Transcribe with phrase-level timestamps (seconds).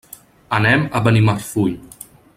[0.59, 1.77] Anem a Benimarfull.